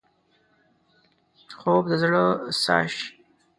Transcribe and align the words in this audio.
خوب 1.57 1.83
د 1.89 1.93
زړه 2.01 2.23
ساه 2.61 2.85
شي 2.93 3.07